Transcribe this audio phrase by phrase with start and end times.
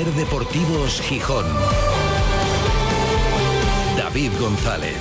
[0.00, 1.44] Ser Deportivos Gijón.
[3.98, 4.96] David González.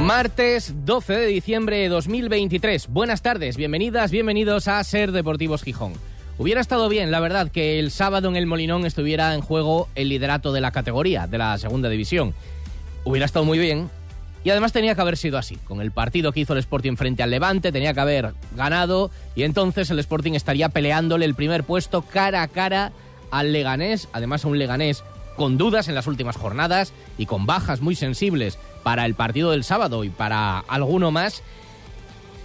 [0.00, 2.88] Martes 12 de diciembre de 2023.
[2.88, 5.92] Buenas tardes, bienvenidas, bienvenidos a Ser Deportivos Gijón.
[6.38, 10.10] Hubiera estado bien, la verdad, que el sábado en el Molinón estuviera en juego el
[10.10, 12.34] liderato de la categoría, de la segunda división.
[13.04, 13.88] Hubiera estado muy bien.
[14.44, 15.56] Y además tenía que haber sido así.
[15.56, 19.10] Con el partido que hizo el Sporting frente al Levante, tenía que haber ganado.
[19.34, 22.92] Y entonces el Sporting estaría peleándole el primer puesto cara a cara
[23.30, 24.08] al Leganés.
[24.12, 25.02] Además, a un Leganés
[25.36, 29.64] con dudas en las últimas jornadas y con bajas muy sensibles para el partido del
[29.64, 31.42] sábado y para alguno más.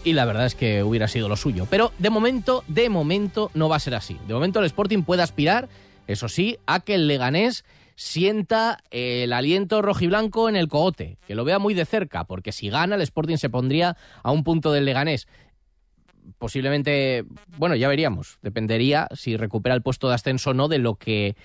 [0.04, 1.68] Y la verdad es que hubiera sido lo suyo.
[1.70, 4.18] Pero de momento, de momento no va a ser así.
[4.28, 5.70] De momento el Sporting puede aspirar,
[6.08, 7.64] eso sí, a que el Leganés
[7.96, 12.70] sienta el aliento rojiblanco en el cogote, que lo vea muy de cerca, porque si
[12.70, 15.28] gana el Sporting se pondría a un punto del Leganés.
[16.40, 17.26] Posiblemente,
[17.58, 21.36] bueno, ya veríamos, dependería si recupera el puesto de ascenso o no de lo que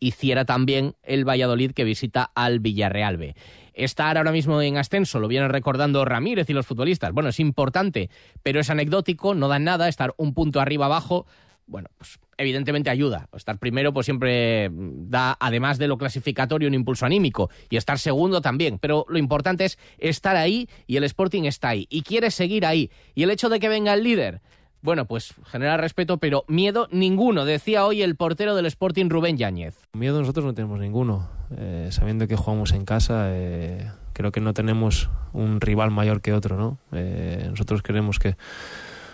[0.00, 3.34] hiciera también el Valladolid que visita al Villarreal B.
[3.74, 7.12] Estar ahora mismo en ascenso, lo vienen recordando Ramírez y los futbolistas.
[7.12, 8.10] Bueno, es importante,
[8.42, 9.88] pero es anecdótico, no da nada.
[9.88, 11.26] Estar un punto arriba abajo,
[11.66, 13.28] bueno, pues evidentemente ayuda.
[13.36, 17.50] Estar primero, pues siempre da, además de lo clasificatorio, un impulso anímico.
[17.68, 18.78] Y estar segundo también.
[18.78, 21.86] Pero lo importante es estar ahí y el Sporting está ahí.
[21.90, 22.90] Y quiere seguir ahí.
[23.14, 24.40] Y el hecho de que venga el líder,
[24.80, 29.76] bueno, pues genera respeto, pero miedo ninguno, decía hoy el portero del Sporting Rubén Yáñez.
[29.92, 34.54] Miedo nosotros no tenemos ninguno, eh, sabiendo que jugamos en casa, eh, creo que no
[34.54, 36.78] tenemos un rival mayor que otro, ¿no?
[36.92, 38.36] Eh, nosotros creemos que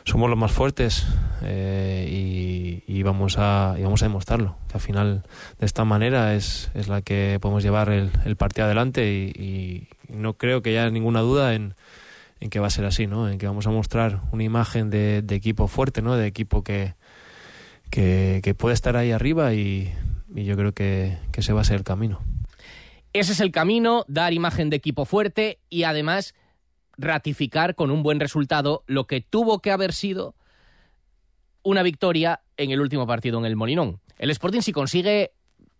[0.04, 1.06] somos los más fuertes
[1.42, 5.22] y, vamos a, vamos a demostrarlo, que al final
[5.58, 10.62] de esta manera es, es la que podemos llevar el, partido adelante y no creo
[10.62, 11.74] que haya ninguna duda en
[12.44, 13.26] en que va a ser así, ¿no?
[13.26, 16.14] En que vamos a mostrar una imagen de, equipo fuerte, ¿no?
[16.14, 16.94] De equipo que,
[17.88, 19.90] que, puede estar ahí arriba y,
[20.28, 22.20] yo creo que, que ese va a ser el camino.
[23.14, 26.34] Ese es el camino, dar imagen de equipo fuerte y además
[26.98, 30.34] ratificar con un buen resultado lo que tuvo que haber sido
[31.62, 34.00] una victoria en el último partido en el Molinón.
[34.18, 35.32] El Sporting si consigue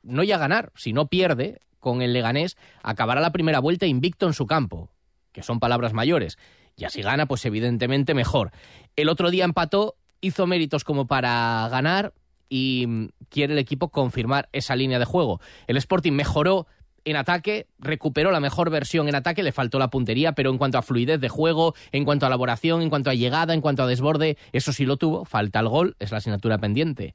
[0.02, 4.32] no ya ganar, si no pierde con el Leganés, acabará la primera vuelta invicto en
[4.32, 4.93] su campo
[5.34, 6.38] que son palabras mayores.
[6.76, 8.52] Y así gana, pues evidentemente mejor.
[8.96, 12.14] El otro día empató, hizo méritos como para ganar
[12.48, 15.40] y quiere el equipo confirmar esa línea de juego.
[15.66, 16.66] El Sporting mejoró
[17.04, 20.78] en ataque, recuperó la mejor versión en ataque, le faltó la puntería, pero en cuanto
[20.78, 23.86] a fluidez de juego, en cuanto a elaboración, en cuanto a llegada, en cuanto a
[23.86, 27.14] desborde, eso sí lo tuvo, falta el gol, es la asignatura pendiente.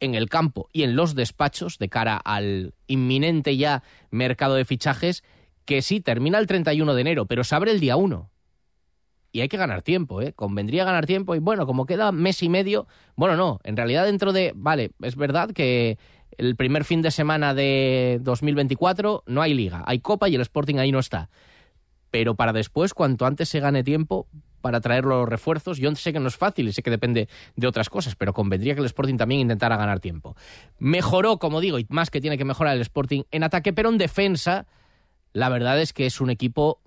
[0.00, 5.22] En el campo y en los despachos, de cara al inminente ya mercado de fichajes,
[5.64, 8.30] que sí, termina el 31 de enero, pero se abre el día 1.
[9.34, 10.34] Y hay que ganar tiempo, ¿eh?
[10.34, 12.86] Convendría ganar tiempo y bueno, como queda mes y medio,
[13.16, 15.98] bueno, no, en realidad dentro de, vale, es verdad que
[16.36, 20.76] el primer fin de semana de 2024 no hay liga, hay copa y el Sporting
[20.76, 21.30] ahí no está.
[22.10, 24.28] Pero para después, cuanto antes se gane tiempo
[24.60, 27.66] para traer los refuerzos, yo sé que no es fácil y sé que depende de
[27.66, 30.36] otras cosas, pero convendría que el Sporting también intentara ganar tiempo.
[30.78, 33.96] Mejoró, como digo, y más que tiene que mejorar el Sporting en ataque, pero en
[33.96, 34.66] defensa
[35.32, 36.80] la verdad es que es un equipo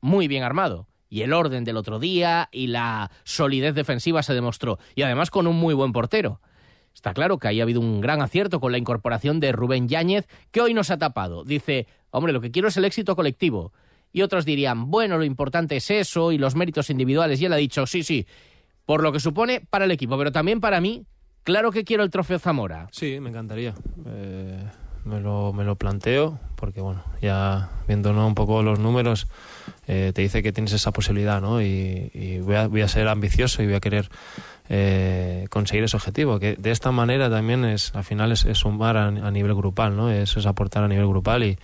[0.00, 0.88] muy bien armado.
[1.08, 4.78] Y el orden del otro día y la solidez defensiva se demostró.
[4.94, 6.40] Y además con un muy buen portero.
[6.94, 10.26] Está claro que ahí ha habido un gran acierto con la incorporación de Rubén Yáñez,
[10.50, 11.44] que hoy nos ha tapado.
[11.44, 13.72] Dice, hombre, lo que quiero es el éxito colectivo.
[14.12, 17.40] Y otros dirían, bueno, lo importante es eso y los méritos individuales.
[17.40, 18.26] Y él ha dicho, sí, sí,
[18.86, 21.04] por lo que supone para el equipo, pero también para mí,
[21.42, 22.88] claro que quiero el trofeo Zamora.
[22.92, 23.74] Sí, me encantaría.
[24.06, 24.64] Eh,
[25.06, 29.28] me lo, me lo planteo, porque bueno, ya viendo un poco los números,
[29.86, 31.62] eh, te dice que tienes esa posibilidad, ¿no?
[31.62, 34.10] Y, voy, a, voy, a, ser ambicioso y voy a querer
[34.68, 39.10] eh, conseguir ese objetivo, que de esta manera también es, al final es, sumar a,
[39.30, 40.10] nivel grupal, ¿no?
[40.10, 41.58] Es, es, aportar a nivel grupal y,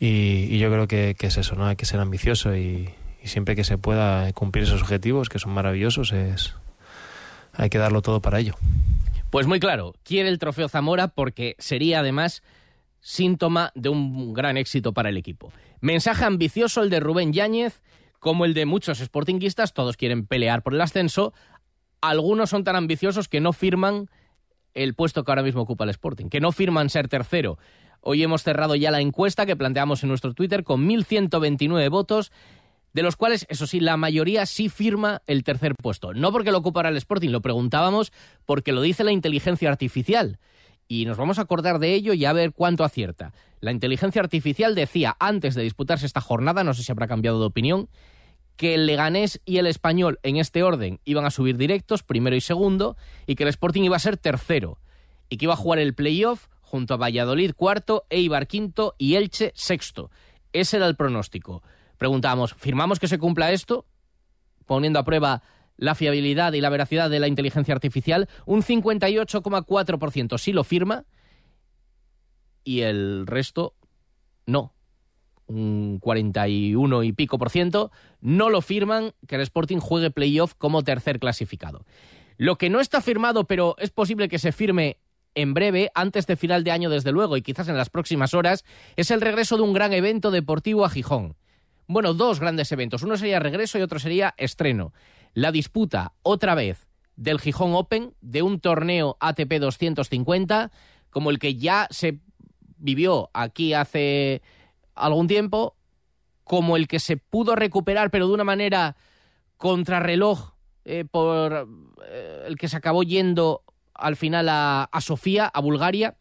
[0.00, 1.66] y, yo creo que, que, es eso, ¿no?
[1.66, 2.90] Hay que ser ambicioso y,
[3.22, 6.54] y siempre que se pueda cumplir esos objetivos, que son maravillosos, es
[7.56, 8.54] hay que darlo todo para ello.
[9.30, 12.42] Pues muy claro, quiere el trofeo Zamora porque sería además
[13.04, 15.52] síntoma de un gran éxito para el equipo.
[15.80, 17.82] Mensaje ambicioso el de Rubén Yáñez,
[18.18, 21.34] como el de muchos sportinguistas, todos quieren pelear por el ascenso,
[22.00, 24.08] algunos son tan ambiciosos que no firman
[24.72, 27.58] el puesto que ahora mismo ocupa el Sporting, que no firman ser tercero.
[28.00, 32.32] Hoy hemos cerrado ya la encuesta que planteamos en nuestro Twitter con 1.129 votos
[32.94, 36.14] de los cuales, eso sí, la mayoría sí firma el tercer puesto.
[36.14, 38.12] No porque lo ocupara el Sporting, lo preguntábamos
[38.46, 40.38] porque lo dice la inteligencia artificial.
[40.88, 43.32] Y nos vamos a acordar de ello y a ver cuánto acierta.
[43.60, 47.46] La inteligencia artificial decía antes de disputarse esta jornada, no sé si habrá cambiado de
[47.46, 47.88] opinión,
[48.56, 52.40] que el Leganés y el Español en este orden iban a subir directos, primero y
[52.40, 52.96] segundo,
[53.26, 54.78] y que el Sporting iba a ser tercero,
[55.28, 59.52] y que iba a jugar el playoff junto a Valladolid cuarto, Eibar quinto y Elche
[59.54, 60.10] sexto.
[60.52, 61.62] Ese era el pronóstico.
[61.98, 63.86] Preguntábamos, ¿firmamos que se cumpla esto?
[64.66, 65.42] Poniendo a prueba
[65.76, 71.04] la fiabilidad y la veracidad de la inteligencia artificial, un 58,4% sí lo firma
[72.64, 73.74] y el resto
[74.46, 74.72] no.
[75.46, 77.90] Un 41 y pico por ciento
[78.20, 81.84] no lo firman que el Sporting juegue playoff como tercer clasificado.
[82.38, 84.98] Lo que no está firmado, pero es posible que se firme
[85.34, 88.64] en breve, antes de final de año desde luego, y quizás en las próximas horas,
[88.96, 91.36] es el regreso de un gran evento deportivo a Gijón.
[91.86, 93.02] Bueno, dos grandes eventos.
[93.02, 94.92] Uno sería regreso y otro sería estreno.
[95.34, 96.86] La disputa, otra vez,
[97.16, 100.70] del Gijón Open, de un torneo ATP 250,
[101.10, 102.20] como el que ya se
[102.76, 104.42] vivió aquí hace
[104.94, 105.76] algún tiempo,
[106.44, 108.96] como el que se pudo recuperar, pero de una manera
[109.56, 110.52] contrarreloj,
[110.84, 111.68] eh, por
[112.06, 113.64] eh, el que se acabó yendo
[113.94, 116.16] al final a, a Sofía, a Bulgaria,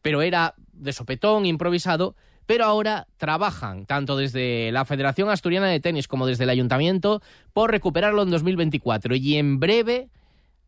[0.00, 2.14] pero era de sopetón, improvisado,
[2.46, 7.70] pero ahora trabajan tanto desde la Federación Asturiana de Tenis como desde el Ayuntamiento por
[7.70, 10.08] recuperarlo en 2024 y en breve,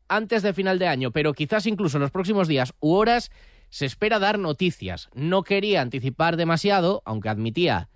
[0.09, 3.31] antes de final de año, pero quizás incluso en los próximos días u horas,
[3.69, 5.09] se espera dar noticias.
[5.15, 7.89] No quería anticipar demasiado, aunque admitía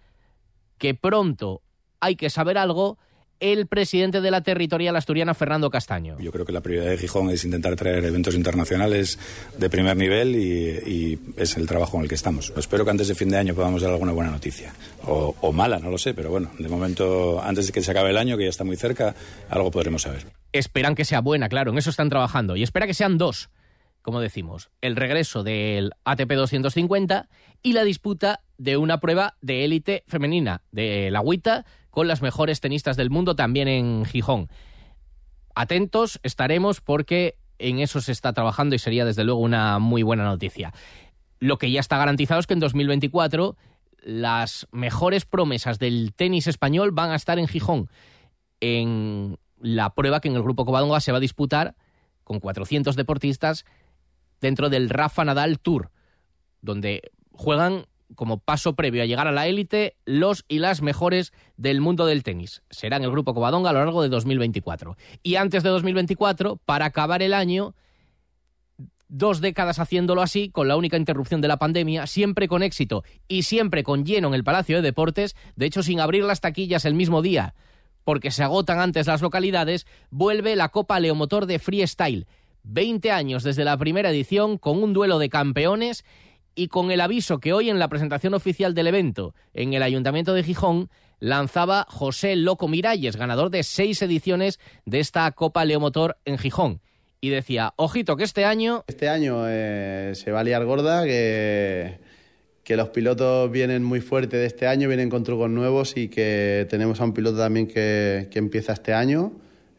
[0.78, 1.62] que pronto
[2.00, 2.98] hay que saber algo,
[3.40, 6.16] el presidente de la territorial asturiana, Fernando Castaño.
[6.20, 9.18] Yo creo que la prioridad de Gijón es intentar traer eventos internacionales
[9.58, 12.52] de primer nivel y, es el trabajo en el que estamos.
[12.56, 14.74] Espero que antes de fin de año podamos dar alguna buena noticia.
[15.04, 18.10] O, o, mala, no lo sé, pero bueno, de momento, antes de que se acabe
[18.10, 19.14] el año, que ya está muy cerca,
[19.48, 20.26] algo podremos saber.
[20.52, 22.56] Esperan que sea buena, claro, en eso están trabajando.
[22.56, 23.50] Y espera que sean dos,
[24.02, 27.28] como decimos, el regreso del ATP 250
[27.62, 32.60] y la disputa de una prueba de élite femenina de la Agüita con las mejores
[32.60, 34.48] tenistas del mundo también en Gijón.
[35.54, 40.24] Atentos estaremos porque en eso se está trabajando y sería desde luego una muy buena
[40.24, 40.72] noticia.
[41.38, 43.56] Lo que ya está garantizado es que en 2024
[44.02, 47.90] las mejores promesas del tenis español van a estar en Gijón,
[48.60, 51.74] en la prueba que en el Grupo Covadonga se va a disputar
[52.24, 53.64] con 400 deportistas
[54.40, 55.90] dentro del Rafa Nadal Tour,
[56.62, 61.80] donde juegan como paso previo a llegar a la élite los y las mejores del
[61.80, 62.62] mundo del tenis.
[62.70, 64.96] Será en el Grupo Covadonga a lo largo de 2024.
[65.22, 67.74] Y antes de 2024, para acabar el año,
[69.08, 73.42] dos décadas haciéndolo así, con la única interrupción de la pandemia, siempre con éxito y
[73.42, 76.94] siempre con lleno en el Palacio de Deportes, de hecho sin abrir las taquillas el
[76.94, 77.54] mismo día,
[78.04, 82.26] porque se agotan antes las localidades, vuelve la Copa Leomotor de Freestyle.
[82.62, 86.04] 20 años desde la primera edición, con un duelo de campeones
[86.54, 90.34] y con el aviso que hoy en la presentación oficial del evento en el Ayuntamiento
[90.34, 96.38] de Gijón lanzaba José Loco Miralles, ganador de seis ediciones de esta Copa Leomotor en
[96.38, 96.80] Gijón.
[97.20, 98.84] Y decía, ojito que este año...
[98.88, 101.98] Este año eh, se va a liar gorda, que,
[102.64, 106.66] que los pilotos vienen muy fuertes de este año, vienen con trucos nuevos y que
[106.70, 109.32] tenemos a un piloto también que, que empieza este año.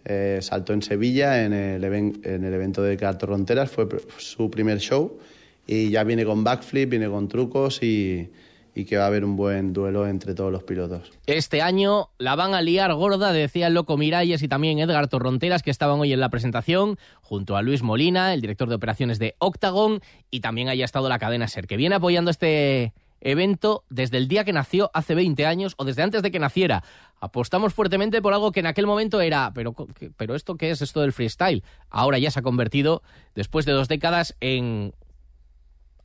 [0.06, 4.80] Eh, saltó en Sevilla en el, en el evento de Carto Ronteras, fue su primer
[4.80, 5.20] show
[5.68, 8.30] y ya viene con backflip, viene con trucos y,
[8.74, 11.12] y que va a haber un buen duelo entre todos los pilotos.
[11.26, 15.64] Este año la van a liar gorda, decía el loco Miralles y también Edgar Torronteras,
[15.64, 19.36] que estaban hoy en la presentación, junto a Luis Molina, el director de operaciones de
[19.40, 24.28] Octagon, y también haya estado la cadena SER, que viene apoyando este evento desde el
[24.28, 26.84] día que nació hace 20 años o desde antes de que naciera.
[27.20, 29.76] Apostamos fuertemente por algo que en aquel momento era, pero,
[30.18, 31.64] pero ¿esto qué es esto del freestyle?
[31.90, 33.04] Ahora ya se ha convertido,
[33.36, 34.94] después de dos décadas, en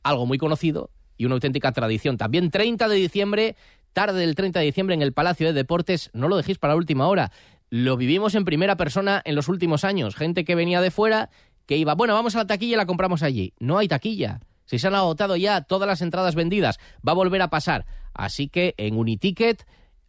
[0.03, 2.17] algo muy conocido y una auténtica tradición.
[2.17, 3.55] También 30 de diciembre,
[3.93, 6.77] tarde del 30 de diciembre en el Palacio de Deportes, no lo dejéis para la
[6.77, 7.31] última hora.
[7.69, 10.15] Lo vivimos en primera persona en los últimos años.
[10.15, 11.29] Gente que venía de fuera,
[11.65, 13.53] que iba, bueno, vamos a la taquilla y la compramos allí.
[13.59, 14.39] No hay taquilla.
[14.65, 17.85] Si se han agotado ya todas las entradas vendidas, va a volver a pasar.
[18.13, 19.65] Así que en Uniticket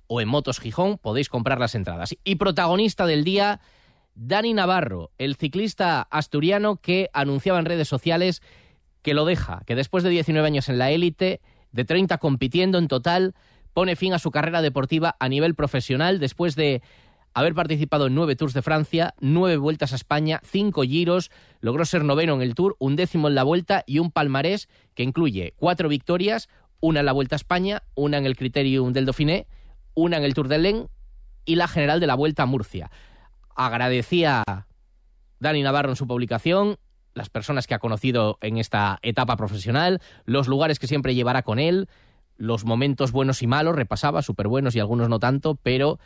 [0.07, 2.17] o en Motos Gijón podéis comprar las entradas.
[2.25, 3.61] Y protagonista del día,
[4.15, 8.43] Dani Navarro, el ciclista asturiano que anunciaba en redes sociales
[9.03, 11.41] que lo deja, que después de 19 años en la élite,
[11.73, 13.35] de 30 compitiendo en total,
[13.73, 16.83] pone fin a su carrera deportiva a nivel profesional después de
[17.35, 22.05] haber participado en nueve Tours de Francia, nueve vueltas a España, cinco giros, logró ser
[22.05, 25.89] noveno en el Tour, un décimo en la vuelta y un palmarés que incluye cuatro
[25.89, 26.49] victorias,
[26.81, 29.47] una en la Vuelta a España, una en el Criterium del Dauphiné,
[29.95, 30.89] una en el Tour de Len
[31.45, 32.91] y la general de la Vuelta a Murcia.
[33.55, 34.43] Agradecía
[35.41, 36.79] Dani Navarro en su publicación
[37.19, 41.59] las personas que ha conocido en esta etapa profesional, los lugares que siempre llevará con
[41.59, 41.89] él,
[42.39, 45.99] los momentos buenos y malos, repasaba, súper buenos y algunos no tanto, pero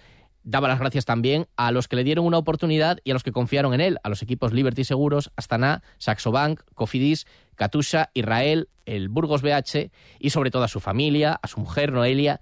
[0.42, 3.32] daba las gracias también a los que le dieron una oportunidad y a los que
[3.32, 9.08] confiaron en él, a los equipos Liberty Seguros, Astana, Saxo Bank, Cofidis, Katusha, Israel, el
[9.08, 12.40] Burgos BH y sobre todo a su familia, a su mujer Noelia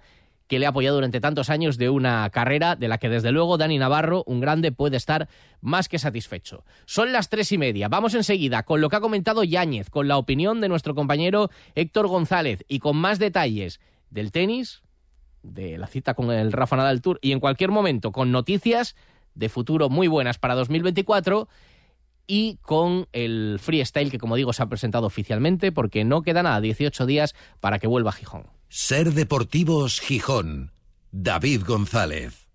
[0.51, 3.57] que le ha apoyado durante tantos años de una carrera de la que desde luego
[3.57, 5.29] Dani Navarro, un grande, puede estar
[5.61, 6.65] más que satisfecho.
[6.83, 7.87] Son las tres y media.
[7.87, 12.07] Vamos enseguida con lo que ha comentado Yáñez, con la opinión de nuestro compañero Héctor
[12.09, 13.79] González y con más detalles
[14.09, 14.81] del tenis,
[15.41, 18.97] de la cita con el Rafa Nadal Tour y en cualquier momento con noticias
[19.35, 21.47] de futuro muy buenas para 2024
[22.27, 26.59] y con el freestyle que como digo se ha presentado oficialmente porque no queda nada,
[26.59, 28.60] 18 días para que vuelva a Gijón.
[28.73, 30.71] Ser Deportivos Gijón.
[31.11, 32.47] David González.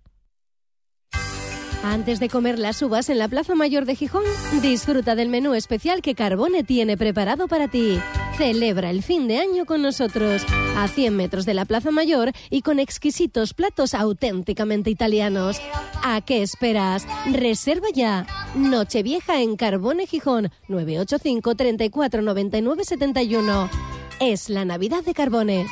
[1.82, 4.24] Antes de comer las uvas en la Plaza Mayor de Gijón,
[4.62, 8.00] disfruta del menú especial que Carbone tiene preparado para ti.
[8.38, 10.42] Celebra el fin de año con nosotros,
[10.78, 15.60] a 100 metros de la Plaza Mayor y con exquisitos platos auténticamente italianos.
[16.02, 17.06] ¿A qué esperas?
[17.30, 18.26] Reserva ya.
[18.54, 23.68] Nochevieja en Carbone Gijón, 985 34 99 71.
[24.18, 25.66] Es la Navidad de Carbone.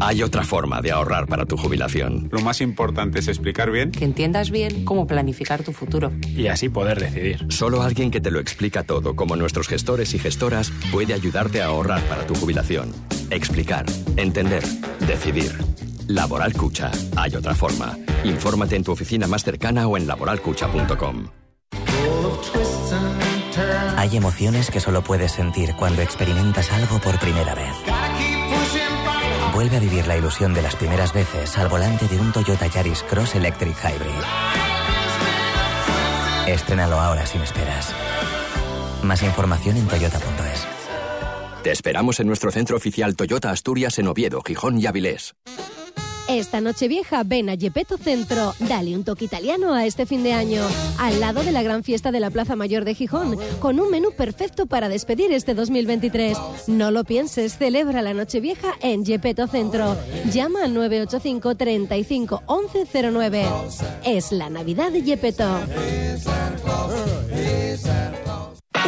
[0.00, 2.28] Hay otra forma de ahorrar para tu jubilación.
[2.30, 3.90] Lo más importante es explicar bien.
[3.90, 6.12] Que entiendas bien cómo planificar tu futuro.
[6.28, 7.46] Y así poder decidir.
[7.48, 11.66] Solo alguien que te lo explica todo, como nuestros gestores y gestoras, puede ayudarte a
[11.66, 12.92] ahorrar para tu jubilación.
[13.30, 13.86] Explicar,
[14.16, 14.62] entender,
[15.06, 15.52] decidir.
[16.08, 16.90] Laboral Cucha.
[17.16, 17.96] Hay otra forma.
[18.24, 21.26] Infórmate en tu oficina más cercana o en laboralcucha.com.
[23.96, 27.72] Hay emociones que solo puedes sentir cuando experimentas algo por primera vez.
[29.56, 33.02] Vuelve a vivir la ilusión de las primeras veces al volante de un Toyota Yaris
[33.04, 34.10] Cross Electric Hybrid.
[36.46, 37.94] Estrénalo ahora sin esperas.
[39.02, 40.66] Más información en toyota.es.
[41.62, 45.34] Te esperamos en nuestro centro oficial Toyota Asturias en Oviedo, Gijón y Avilés.
[46.28, 48.52] Esta noche vieja ven a Gepetto Centro.
[48.58, 50.60] Dale un toque italiano a este fin de año.
[50.98, 54.10] Al lado de la gran fiesta de la Plaza Mayor de Gijón, con un menú
[54.10, 56.36] perfecto para despedir este 2023.
[56.66, 59.96] No lo pienses, celebra la noche vieja en Gepetto Centro.
[60.32, 63.46] Llama al 985 35 1109.
[64.04, 65.48] Es la Navidad de Gepetto.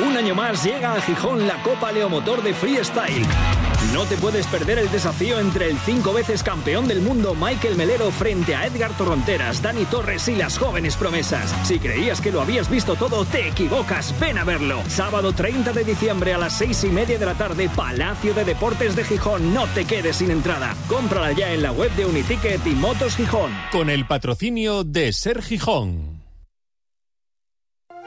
[0.07, 3.27] Un año más llega a Gijón la Copa Leomotor de Freestyle.
[3.95, 8.11] No te puedes perder el desafío entre el cinco veces campeón del mundo Michael Melero
[8.11, 11.55] frente a Edgar Torronteras, Dani Torres y las jóvenes promesas.
[11.67, 14.15] Si creías que lo habías visto todo, te equivocas.
[14.19, 14.83] Ven a verlo.
[14.89, 18.97] Sábado 30 de diciembre a las seis y media de la tarde, Palacio de Deportes
[18.97, 19.55] de Gijón.
[19.55, 20.77] No te quedes sin entrada.
[20.89, 23.53] Cómprala ya en la web de Uniticket y Motos Gijón.
[23.71, 26.08] Con el patrocinio de Ser Gijón.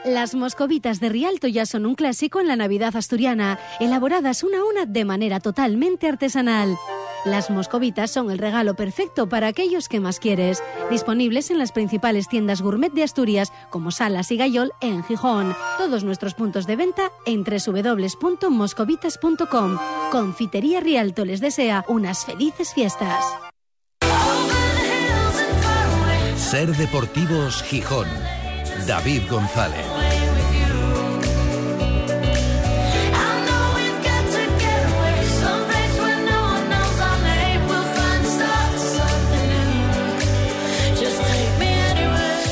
[0.04, 4.64] Las moscovitas de Rialto ya son un clásico en la Navidad asturiana, elaboradas una a
[4.64, 6.76] una de manera totalmente artesanal.
[7.24, 12.28] Las moscovitas son el regalo perfecto para aquellos que más quieres, disponibles en las principales
[12.28, 15.54] tiendas gourmet de Asturias como Salas y Gayol en Gijón.
[15.78, 19.78] Todos nuestros puntos de venta en www.moscovitas.com.
[20.10, 23.24] Confitería Rialto les desea unas felices fiestas.
[26.36, 28.08] Ser Deportivos Gijón.
[28.86, 29.86] David González.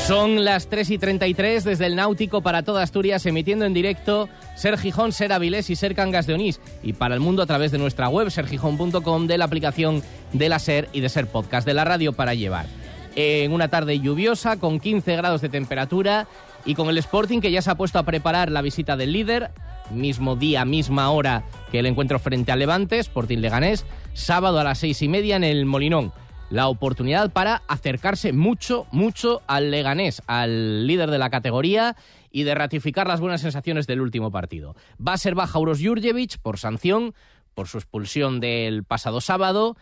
[0.07, 4.77] Son las 3 y 33 desde el Náutico para toda Asturias, emitiendo en directo Ser
[4.77, 6.59] Gijón, Ser Avilés y Ser Cangas de Onís.
[6.83, 10.59] Y para el mundo a través de nuestra web, sergijón.com, de la aplicación de la
[10.59, 12.65] Ser y de Ser Podcast, de la radio para llevar.
[13.15, 16.27] En una tarde lluviosa, con 15 grados de temperatura
[16.65, 19.51] y con el Sporting que ya se ha puesto a preparar la visita del líder,
[19.91, 24.79] mismo día, misma hora que el encuentro frente al Levante, Sporting Leganés, sábado a las
[24.79, 26.13] seis y media en el Molinón
[26.51, 31.95] la oportunidad para acercarse mucho, mucho al Leganés, al líder de la categoría
[32.29, 34.75] y de ratificar las buenas sensaciones del último partido.
[35.05, 37.13] Va a ser baja Uros Jurjevic por sanción,
[37.53, 39.77] por su expulsión del pasado sábado.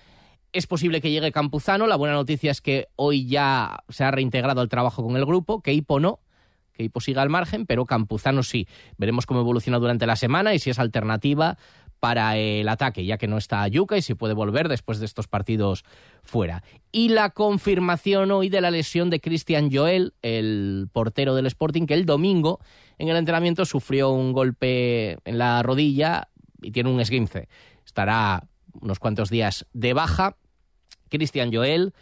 [0.51, 1.85] Es posible que llegue Campuzano.
[1.85, 5.61] La buena noticia es que hoy ya se ha reintegrado al trabajo con el grupo,
[5.61, 6.19] que Hipo no,
[6.73, 8.67] que Hipo al margen, pero Campuzano sí.
[8.97, 11.57] Veremos cómo evoluciona durante la semana y si es alternativa
[11.99, 15.27] para el ataque, ya que no está Yuca y si puede volver después de estos
[15.27, 15.83] partidos
[16.23, 16.63] fuera.
[16.91, 21.93] Y la confirmación hoy de la lesión de Cristian Joel, el portero del Sporting, que
[21.93, 22.59] el domingo
[22.97, 26.29] en el entrenamiento sufrió un golpe en la rodilla
[26.61, 27.49] y tiene un esguince.
[27.85, 28.47] Estará
[28.81, 30.37] unos cuantos días de baja.
[31.09, 31.93] Cristian Joel,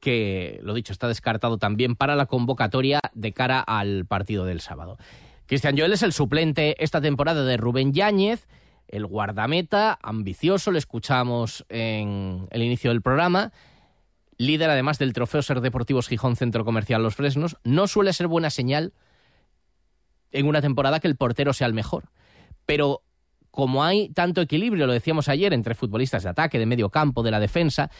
[0.00, 4.98] que, lo dicho, está descartado también para la convocatoria de cara al partido del sábado.
[5.46, 8.46] Cristian Joel es el suplente esta temporada de Rubén Yáñez,
[8.88, 13.52] el guardameta, ambicioso, le escuchamos en el inicio del programa,
[14.36, 18.50] líder además del trofeo Ser Deportivos Gijón Centro Comercial Los Fresnos, no suele ser buena
[18.50, 18.92] señal
[20.32, 22.10] en una temporada que el portero sea el mejor.
[22.66, 23.02] Pero
[23.50, 27.30] como hay tanto equilibrio, lo decíamos ayer, entre futbolistas de ataque, de medio campo, de
[27.30, 27.90] la defensa,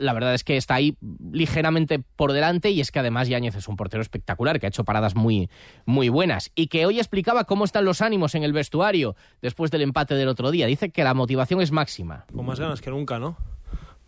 [0.00, 0.96] la verdad es que está ahí
[1.30, 4.84] ligeramente por delante y es que además Yáñez es un portero espectacular que ha hecho
[4.84, 5.50] paradas muy,
[5.84, 9.82] muy buenas y que hoy explicaba cómo están los ánimos en el vestuario después del
[9.82, 10.66] empate del otro día.
[10.66, 12.24] Dice que la motivación es máxima.
[12.34, 13.36] Con más ganas que nunca, ¿no?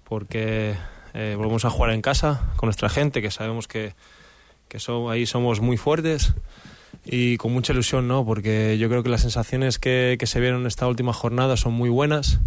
[0.04, 0.74] Porque
[1.12, 3.94] eh, volvemos a jugar en casa con nuestra gente, que sabemos que,
[4.68, 4.78] que
[5.10, 6.34] ahí somos muy fuertes
[7.04, 8.24] y con mucha ilusión, ¿no?
[8.24, 11.90] Porque yo creo que las sensaciones que, que se vieron esta última jornada son muy
[11.90, 12.40] buenas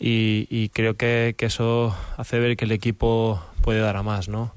[0.00, 4.52] y, creo que, eso hace ver que el equipo puede dar a más, ¿no?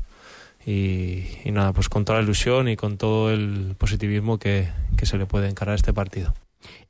[0.66, 4.70] Y, nada, pues con toda la ilusión y con todo el positivismo que,
[5.02, 6.36] se le puede encarar a este partido.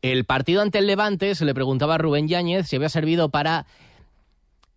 [0.01, 3.65] El partido ante el Levante se le preguntaba a Rubén Yáñez si había servido para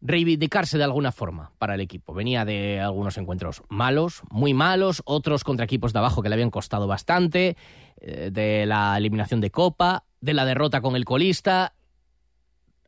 [0.04, 2.14] reivindicarse de alguna forma para el equipo.
[2.14, 6.50] Venía de algunos encuentros malos, muy malos, otros contra equipos de abajo que le habían
[6.50, 7.56] costado bastante,
[8.00, 11.72] eh, de la eliminación de Copa, de la derrota con el colista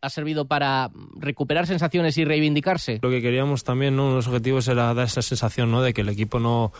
[0.02, 3.00] ha servido para recuperar sensaciones y reivindicarse?
[3.02, 4.04] Lo que queríamos también, ¿no?
[4.04, 5.82] uno de los objetivos era dar esa sensación ¿no?
[5.82, 6.70] de que el equipo no,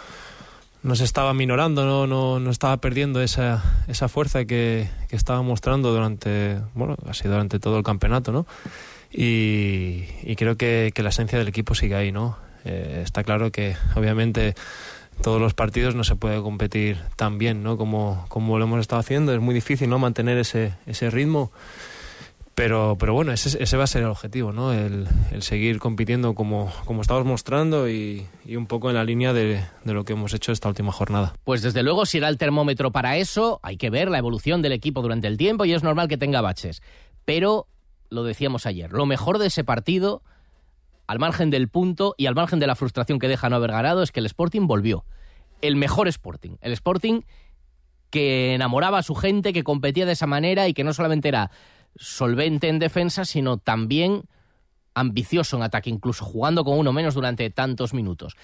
[0.82, 5.42] no se estaba minorando, no, no, no estaba perdiendo esa, esa fuerza que, que, estaba
[5.42, 8.46] mostrando durante, bueno, sido durante todo el campeonato, ¿no?
[9.18, 12.36] Y, creo que, la esencia del equipo sigue ahí, ¿no?
[12.64, 14.54] Eh, está claro que obviamente
[15.22, 17.78] todos los partidos no se puede competir tan bien, ¿no?
[17.78, 19.98] Como, como lo hemos estado haciendo, es muy difícil, ¿no?
[19.98, 21.50] Mantener ese, ese ritmo.
[22.54, 24.72] Pero, pero bueno, ese, va a ser el objetivo, ¿no?
[24.72, 25.06] El,
[25.40, 29.92] seguir compitiendo como, como estamos mostrando y, y, un poco en la línea de, de,
[29.92, 31.34] lo que hemos hecho esta última jornada.
[31.44, 34.72] Pues desde luego, si era el termómetro para eso, hay que ver la evolución del
[34.72, 36.82] equipo durante el tiempo y es normal que tenga baches.
[37.26, 37.66] Pero,
[38.10, 40.22] lo decíamos ayer, lo mejor de ese partido,
[41.06, 44.02] al margen del punto y al margen de la frustración que deja no haber ganado,
[44.02, 45.04] es que el Sporting volvió.
[45.62, 46.56] El mejor Sporting.
[46.60, 47.22] El Sporting
[48.10, 51.50] que enamoraba a su gente, que competía de esa manera y que no solamente era
[51.96, 54.24] solvente en defensa, sino también
[54.94, 58.36] ambicioso en ataque, incluso jugando con uno menos durante tantos minutos.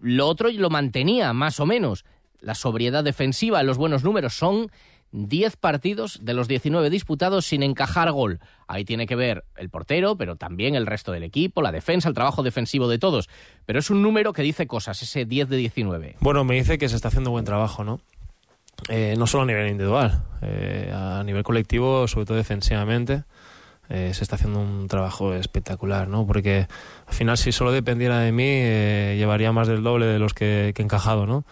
[0.00, 2.04] Lo otro lo mantenía, más o menos.
[2.40, 4.70] La sobriedad defensiva, los buenos números, son
[5.12, 8.40] 10 partidos de los 19 disputados sin encajar gol.
[8.66, 12.14] Ahí tiene que ver el portero, pero también el resto del equipo, la defensa, el
[12.14, 13.28] trabajo defensivo de todos.
[13.66, 16.16] Pero es un número que dice cosas, ese 10 de 19.
[16.20, 18.00] Bueno, me dice que se está haciendo buen trabajo, ¿no?
[18.88, 23.24] Eh, no solo a nivel individual, eh, a nivel colectivo, sobre todo defensivamente,
[23.88, 26.26] eh, se está haciendo un trabajo espectacular, ¿no?
[26.26, 26.66] Porque
[27.06, 28.44] al final, si solo dependiera de mí,
[29.16, 31.44] llevaría más del doble de los que, he encajado, ¿no?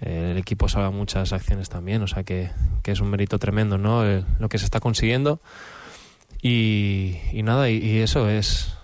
[0.00, 2.50] El equipo salva muchas acciones también, o sea que,
[2.84, 4.04] es un mérito tremendo, ¿no?
[4.38, 5.40] lo que se está consiguiendo.
[6.42, 8.76] Y, nada, y eso es,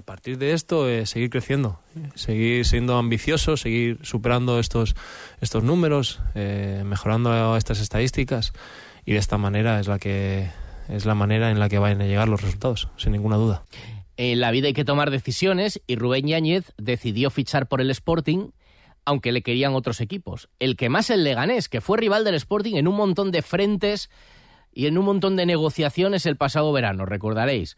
[0.00, 1.78] a partir de esto, eh, seguir creciendo,
[2.14, 4.96] seguir siendo ambicioso, seguir superando estos,
[5.42, 8.54] estos números, eh, mejorando estas estadísticas
[9.04, 10.48] y de esta manera es la que
[10.88, 13.62] es la manera en la que vayan a llegar los resultados, sin ninguna duda.
[14.16, 18.52] En la vida hay que tomar decisiones y Rubén Yáñez decidió fichar por el Sporting
[19.10, 20.48] aunque le querían otros equipos.
[20.58, 24.10] El que más el Leganés, que fue rival del Sporting en un montón de frentes
[24.72, 27.76] y en un montón de negociaciones el pasado verano, recordaréis.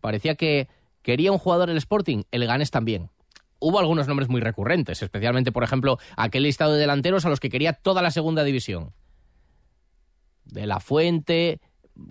[0.00, 0.68] Parecía que
[1.02, 2.22] ¿Quería un jugador el Sporting?
[2.30, 3.10] El Ganes también.
[3.58, 7.50] Hubo algunos nombres muy recurrentes, especialmente, por ejemplo, aquel listado de delanteros a los que
[7.50, 8.92] quería toda la segunda división.
[10.44, 11.60] De la Fuente,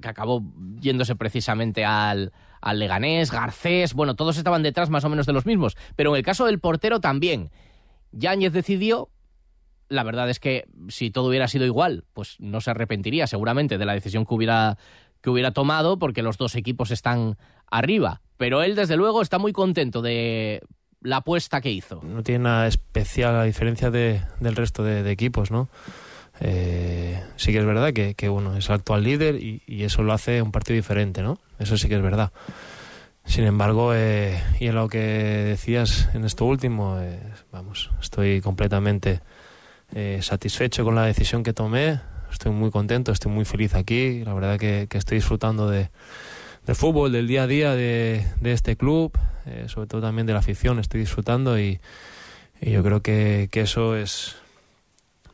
[0.01, 0.43] que acabó
[0.79, 2.31] yéndose precisamente al,
[2.61, 5.77] al Leganés, Garcés, bueno, todos estaban detrás más o menos de los mismos.
[5.95, 7.49] Pero en el caso del portero también.
[8.11, 9.09] Yáñez decidió,
[9.89, 13.85] la verdad es que si todo hubiera sido igual, pues no se arrepentiría seguramente de
[13.85, 14.77] la decisión que hubiera,
[15.21, 17.37] que hubiera tomado, porque los dos equipos están
[17.69, 18.21] arriba.
[18.37, 20.61] Pero él, desde luego, está muy contento de
[21.01, 22.01] la apuesta que hizo.
[22.03, 25.67] No tiene nada especial a diferencia de, del resto de, equipos, ¿no?
[26.39, 30.41] Eh, sí que es verdad que, bueno, es el actual líder y, eso lo hace
[30.41, 31.39] un partido diferente, ¿no?
[31.59, 32.31] Eso sí que es verdad.
[33.25, 37.19] Sin embargo, eh, y en lo que decías en esto último, eh,
[37.51, 39.21] vamos, estoy completamente
[40.21, 41.99] satisfecho con la decisión que tomé.
[42.31, 44.23] Estoy muy contento, estoy muy feliz aquí.
[44.23, 45.89] La verdad que estoy disfrutando de,
[46.65, 50.33] del fútbol, del día a día de, de este club, eh, sobre todo también de
[50.33, 51.79] la afición, estoy disfrutando y,
[52.61, 54.35] yo creo que, eso es,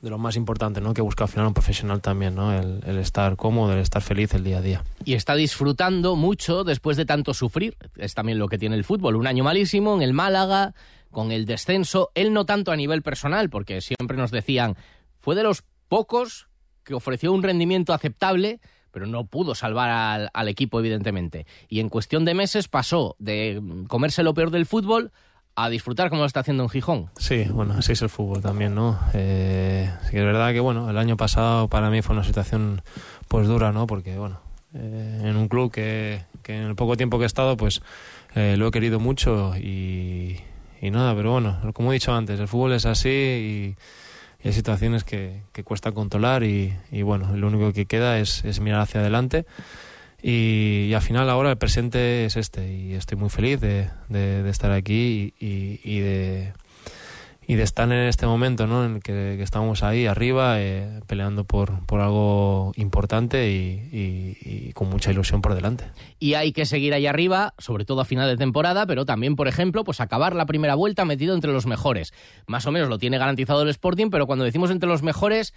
[0.08, 0.94] de lo más importante, ¿no?
[0.94, 2.58] Que busca al final un profesional también, ¿no?
[2.58, 4.84] El, estar cómodo, el estar feliz el día a día.
[5.04, 7.76] Y está disfrutando mucho después de tanto sufrir.
[7.98, 9.18] Es también lo que tiene el fútbol.
[9.18, 10.74] Un año malísimo en el Málaga,
[11.12, 12.12] con el descenso.
[12.16, 14.76] Él no tanto a nivel personal, porque siempre nos decían,
[15.20, 16.48] fue de los pocos
[16.84, 21.46] que ofreció un rendimiento aceptable, pero no pudo salvar al, al equipo, evidentemente.
[21.68, 25.12] Y en cuestión de meses pasó de comerse lo peor del fútbol
[25.60, 27.10] a disfrutar como lo está haciendo en Gijón.
[27.18, 29.00] Sí, bueno, así es el fútbol también, ¿no?
[29.16, 32.84] Eh, sí es verdad que, bueno, el año pasado para mí fue una situación
[33.28, 33.88] pues dura, ¿no?
[33.88, 34.40] Porque, bueno,
[34.76, 37.82] eh, en un club que, en el poco tiempo que he estado, pues
[38.36, 40.40] eh, lo he querido mucho y,
[40.80, 43.76] y, nada, pero bueno, como he dicho antes, el fútbol es así y,
[44.44, 48.46] y hay situaciones que, que cuesta controlar y, y, bueno, lo único que queda es,
[48.46, 49.48] es mirar hacia adelante
[50.22, 54.72] y, al final ahora el presente es este y estoy muy feliz de, de, estar
[54.72, 56.54] aquí y, de
[57.46, 58.84] y de estar en este momento ¿no?
[58.84, 65.12] en el que, estamos ahí arriba eh, peleando por, por algo importante y, con mucha
[65.12, 65.86] ilusión por delante.
[66.20, 69.48] Y hay que seguir ahí arriba, sobre todo a final de temporada, pero también, por
[69.48, 72.14] ejemplo, pues acabar la primera vuelta metido entre los mejores.
[72.46, 75.54] Más o menos lo tiene garantizado el Sporting, pero cuando decimos entre los mejores,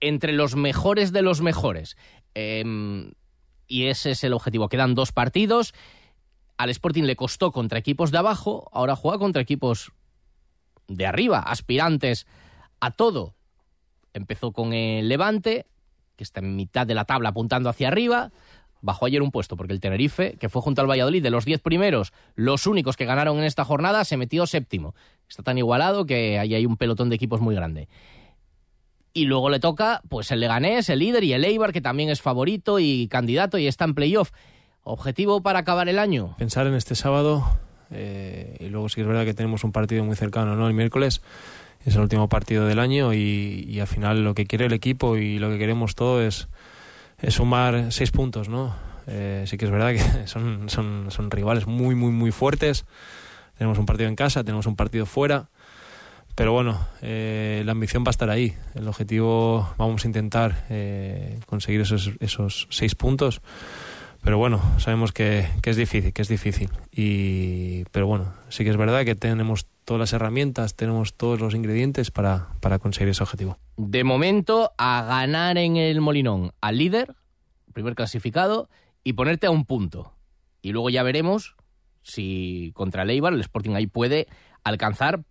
[0.00, 1.96] entre los mejores de los mejores.
[2.34, 3.12] Eh,
[3.70, 4.68] y ese es el objetivo.
[4.68, 5.72] Quedan dos partidos.
[6.58, 9.92] Al Sporting le costó contra equipos de abajo, ahora juega contra equipos
[10.88, 12.26] de arriba, aspirantes
[12.80, 13.34] a todo.
[14.12, 15.66] Empezó con el Levante,
[16.16, 18.32] que está en mitad de la tabla apuntando hacia arriba.
[18.82, 21.60] Bajó ayer un puesto porque el Tenerife, que fue junto al Valladolid, de los diez
[21.60, 24.94] primeros, los únicos que ganaron en esta jornada, se metió séptimo.
[25.28, 27.88] Está tan igualado que ahí hay un pelotón de equipos muy grande.
[29.12, 32.22] Y luego le toca pues el Leganés, el líder y el Eibar, que también es
[32.22, 34.30] favorito y candidato y está en playoff.
[34.82, 36.36] ¿Objetivo para acabar el año?
[36.38, 37.44] Pensar en este sábado,
[37.90, 40.68] eh, y luego sí es verdad que tenemos un partido muy cercano, ¿no?
[40.68, 41.22] El miércoles
[41.84, 45.16] es el último partido del año y, y al final lo que quiere el equipo
[45.16, 46.48] y lo que queremos todo es,
[47.18, 48.74] es sumar seis puntos, ¿no?
[49.06, 52.84] Eh, sí que es verdad que son, son, son rivales muy, muy, muy fuertes.
[53.58, 55.50] Tenemos un partido en casa, tenemos un partido fuera
[56.34, 58.54] pero bueno, eh, la ambición va a estar ahí.
[58.74, 63.42] El objetivo, vamos a intentar eh, conseguir esos, esos seis puntos.
[64.22, 66.70] Pero bueno, sabemos que, que, es difícil, que es difícil.
[66.92, 71.54] Y, pero bueno, sí que es verdad que tenemos todas las herramientas, tenemos todos los
[71.54, 73.58] ingredientes para, para conseguir ese objetivo.
[73.76, 77.16] De momento, a ganar en el Molinón al líder,
[77.72, 78.68] primer clasificado,
[79.02, 80.12] y ponerte a un punto.
[80.60, 81.56] Y luego ya veremos
[82.02, 84.26] si contra el Eibar el Sporting ahí puede
[84.64, 85.22] alcanzar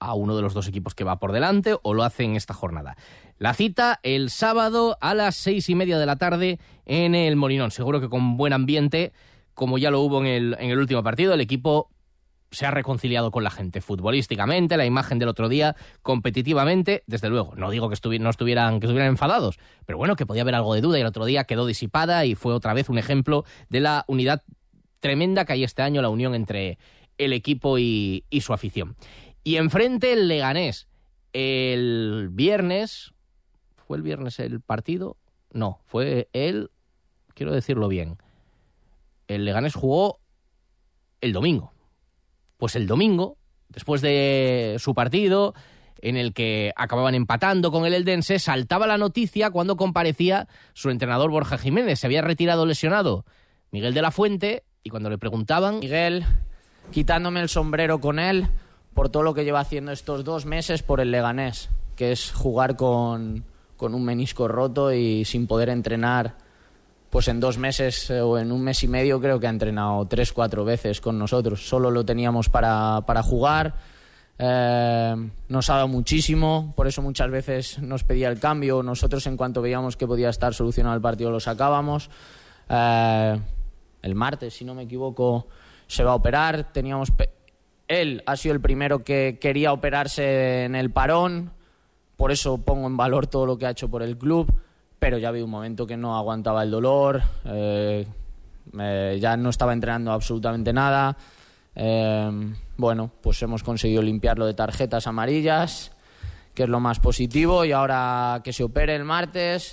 [0.00, 2.54] a uno de los dos equipos que va por delante o lo hace en esta
[2.54, 2.96] jornada.
[3.38, 7.70] La cita el sábado a las seis y media de la tarde en el Molinón.
[7.70, 9.12] Seguro que con buen ambiente,
[9.54, 11.90] como ya lo hubo en el, en el último partido, el equipo
[12.50, 17.54] se ha reconciliado con la gente futbolísticamente, la imagen del otro día, competitivamente, desde luego.
[17.56, 20.80] No digo que, no estuvieran, que estuvieran enfadados, pero bueno, que podía haber algo de
[20.80, 24.04] duda y el otro día quedó disipada y fue otra vez un ejemplo de la
[24.08, 24.42] unidad
[25.00, 26.78] tremenda que hay este año, la unión entre
[27.18, 28.96] el equipo y, y su afición.
[29.44, 30.88] Y enfrente el Leganés.
[31.32, 33.12] El viernes.
[33.76, 35.16] ¿Fue el viernes el partido?
[35.52, 36.70] No, fue el.
[37.34, 38.18] Quiero decirlo bien.
[39.28, 40.20] El Leganés jugó
[41.20, 41.72] el domingo.
[42.56, 43.36] Pues el domingo,
[43.68, 45.54] después de su partido,
[46.00, 51.30] en el que acababan empatando con el Eldense, saltaba la noticia cuando comparecía su entrenador
[51.30, 52.00] Borja Jiménez.
[52.00, 53.24] Se había retirado lesionado
[53.70, 55.80] Miguel de la Fuente y cuando le preguntaban...
[55.80, 56.24] Miguel,
[56.90, 58.48] quitándome el sombrero con él,
[58.98, 62.74] por todo lo que lleva haciendo estos dos meses por el Leganés, que es jugar
[62.74, 63.44] con,
[63.76, 66.34] con un menisco roto y sin poder entrenar.
[67.08, 70.04] Pues en dos meses eh, o en un mes y medio creo que ha entrenado
[70.08, 71.68] tres, cuatro veces con nosotros.
[71.68, 73.76] Solo lo teníamos para, para jugar.
[74.36, 78.82] Eh, nos ha dado muchísimo, por eso muchas veces nos pedía el cambio.
[78.82, 82.10] Nosotros en cuanto veíamos que podía estar solucionado el partido lo sacábamos.
[82.68, 83.40] Eh,
[84.02, 85.46] el martes, si no me equivoco,
[85.86, 86.72] se va a operar.
[86.72, 87.12] Teníamos
[87.88, 91.50] él ha sido el primero que quería operarse en el parón,
[92.16, 94.52] por eso pongo en valor todo lo que ha hecho por el club,
[94.98, 98.06] pero ya había un momento que no aguantaba el dolor, eh,
[98.78, 101.16] eh, ya no estaba entrenando absolutamente nada.
[101.74, 105.92] Eh, bueno, pues hemos conseguido limpiarlo de tarjetas amarillas,
[106.54, 109.72] que es lo más positivo, y ahora que se opere el martes,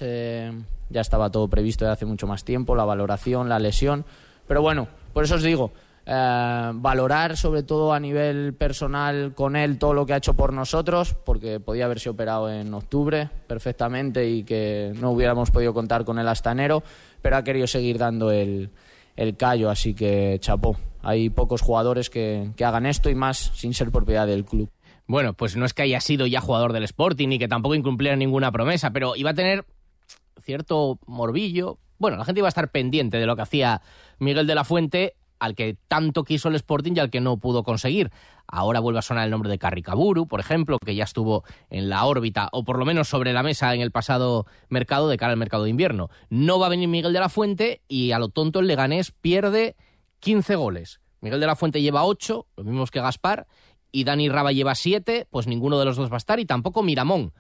[0.90, 4.06] ya estaba todo previsto de hace mucho más tiempo, la valoración, la lesión,
[4.48, 5.72] pero bueno, por eso os digo,
[6.08, 10.54] eh, valorar sobre todo a nivel personal con él todo lo que ha hecho por
[10.54, 16.20] nosotros, porque podía haberse operado en octubre perfectamente y que no hubiéramos podido contar con
[16.20, 16.84] él hasta enero,
[17.22, 18.70] pero ha querido seguir dando el,
[19.16, 20.78] el callo, así que chapó.
[21.02, 24.70] Hay pocos jugadores que, que hagan esto y más sin ser propiedad del club.
[25.08, 28.16] bueno, pues no es que haya sido ya jugador del Sporting ni que tampoco incumpliera
[28.16, 29.66] ninguna promesa, pero iba a tener
[30.44, 31.80] cierto morbillo.
[31.98, 33.82] Bueno, la gente iba a estar pendiente de lo que hacía
[34.20, 37.64] Miguel de la Fuente, al que tanto quiso el Sporting y al que no pudo
[37.64, 38.12] conseguir.
[38.48, 42.06] Ahora vuelve a sonar el nombre de Carricaburu, por ejemplo, que ya estuvo en la
[42.06, 45.38] órbita, o por lo menos sobre la mesa en el pasado mercado, de cara al
[45.38, 46.10] mercado de invierno.
[46.30, 49.76] No va a venir Miguel de la Fuente y a lo tonto el Leganés pierde
[50.20, 51.00] 15 goles.
[51.22, 53.48] Miguel de la Fuente lleva 8, los mismos que Gaspar,
[53.92, 56.84] y Dani Raba lleva 7, pues ninguno de los dos va a estar, y tampoco
[56.84, 57.34] Miramón.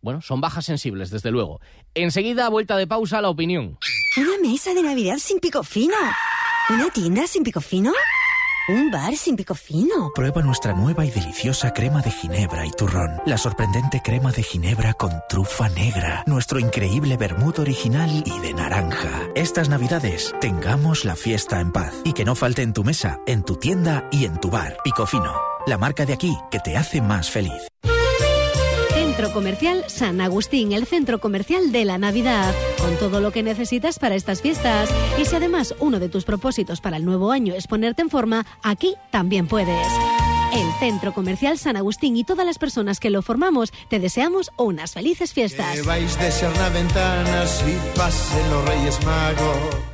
[0.00, 1.60] Bueno, son bajas sensibles, desde luego.
[1.94, 3.78] Enseguida, vuelta de pausa, la opinión.
[4.16, 5.94] Una mesa de Navidad sin pico fino.
[6.72, 7.92] Una tienda sin pico fino.
[8.66, 10.10] Un bar sin pico fino.
[10.14, 13.20] Prueba nuestra nueva y deliciosa crema de ginebra y turrón.
[13.26, 16.24] La sorprendente crema de ginebra con trufa negra.
[16.26, 19.28] Nuestro increíble vermut original y de naranja.
[19.34, 21.92] Estas navidades, tengamos la fiesta en paz.
[22.04, 24.78] Y que no falte en tu mesa, en tu tienda y en tu bar.
[24.82, 25.30] Pico fino.
[25.66, 27.60] La marca de aquí que te hace más feliz.
[29.12, 33.98] Centro Comercial San Agustín, el centro comercial de la Navidad, con todo lo que necesitas
[33.98, 34.88] para estas fiestas.
[35.20, 38.46] Y si además uno de tus propósitos para el nuevo año es ponerte en forma,
[38.62, 39.86] aquí también puedes.
[40.54, 44.94] El Centro Comercial San Agustín y todas las personas que lo formamos te deseamos unas
[44.94, 45.74] felices fiestas.
[45.74, 46.32] Que vais de
[47.94, 49.91] pasen los Reyes Magos.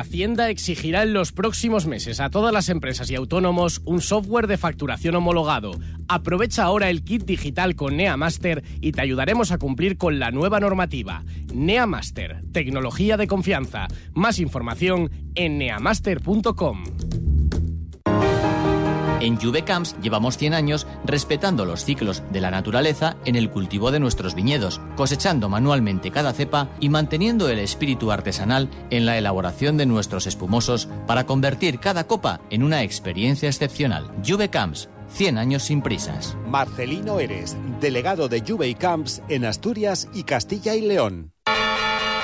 [0.00, 4.56] Hacienda exigirá en los próximos meses a todas las empresas y autónomos un software de
[4.56, 5.72] facturación homologado.
[6.08, 10.58] Aprovecha ahora el kit digital con NeaMaster y te ayudaremos a cumplir con la nueva
[10.58, 11.22] normativa.
[11.52, 13.88] NeaMaster, tecnología de confianza.
[14.14, 17.29] Más información en neamaster.com.
[19.20, 24.00] En Camps llevamos 100 años respetando los ciclos de la naturaleza en el cultivo de
[24.00, 29.84] nuestros viñedos, cosechando manualmente cada cepa y manteniendo el espíritu artesanal en la elaboración de
[29.84, 34.10] nuestros espumosos para convertir cada copa en una experiencia excepcional.
[34.50, 36.36] Camps, 100 años sin prisas.
[36.46, 41.32] Marcelino Eres, delegado de Juve Camps en Asturias y Castilla y León.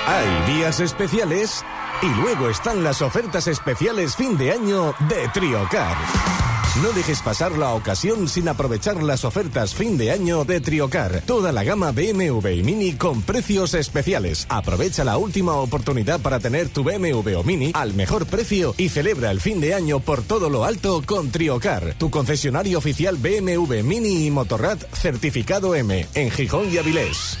[0.07, 1.63] Hay días especiales
[2.01, 6.46] y luego están las ofertas especiales fin de año de Triocar.
[6.83, 11.23] No dejes pasar la ocasión sin aprovechar las ofertas fin de año de Triocar.
[11.25, 14.45] Toda la gama BMW y Mini con precios especiales.
[14.47, 19.31] Aprovecha la última oportunidad para tener tu BMW o Mini al mejor precio y celebra
[19.31, 24.27] el fin de año por todo lo alto con Triocar, tu concesionario oficial BMW Mini
[24.27, 27.39] y Motorrad certificado M en Gijón y Avilés.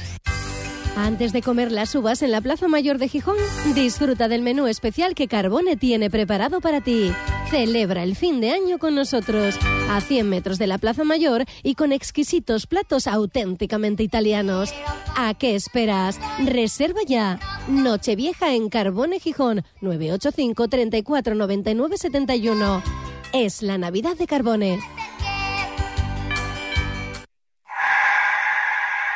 [0.95, 3.37] Antes de comer las uvas en la Plaza Mayor de Gijón,
[3.75, 7.13] disfruta del menú especial que Carbone tiene preparado para ti.
[7.49, 9.57] Celebra el fin de año con nosotros,
[9.89, 14.73] a 100 metros de la Plaza Mayor y con exquisitos platos auténticamente italianos.
[15.15, 16.19] ¿A qué esperas?
[16.43, 17.39] Reserva ya.
[17.69, 22.83] Nochevieja en Carbone Gijón, 985 34 99 71.
[23.31, 24.79] Es la Navidad de Carbone.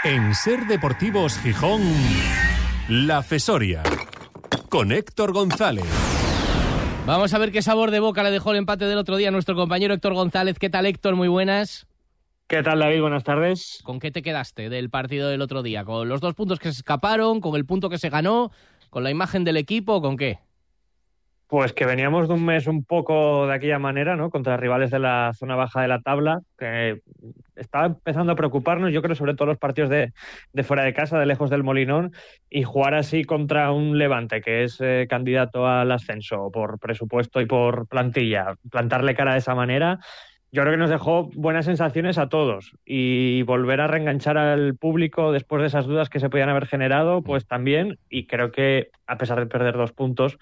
[0.06, 1.82] En Ser Deportivos Gijón,
[2.88, 3.84] La Fesoria,
[4.70, 6.11] con Héctor González.
[7.12, 9.32] Vamos a ver qué sabor de boca le dejó el empate del otro día a
[9.32, 10.58] nuestro compañero Héctor González.
[10.58, 11.18] ¿Qué tal, Héctor?
[11.18, 11.86] Muy buenas.
[12.48, 13.02] ¿Qué tal, David?
[13.02, 13.82] Buenas tardes.
[13.84, 15.84] ¿Con qué te quedaste del partido del otro día?
[15.84, 17.42] ¿Con los dos puntos que se escaparon?
[17.42, 18.54] ¿Con el punto que se ganó?
[18.90, 20.02] ¿Con la imagen del equipo?
[20.02, 20.40] ¿Con qué?
[21.52, 24.30] Pues que veníamos de un mes un poco de aquella manera, ¿no?
[24.30, 27.02] Contra rivales de la zona baja de la tabla, que
[27.58, 30.14] estaba empezando a preocuparnos, yo creo, sobre todo los partidos de,
[30.54, 32.14] de fuera de casa, de lejos del Molinón,
[32.50, 37.48] y jugar así contra un Levante, que es eh, candidato al ascenso por presupuesto y
[37.48, 40.00] por plantilla, plantarle cara de esa manera,
[40.54, 45.32] yo creo que nos dejó buenas sensaciones a todos y volver a reenganchar al público
[45.32, 49.18] después de esas dudas que se podían haber generado, pues también, y creo que a
[49.18, 50.38] pesar de perder dos puntos,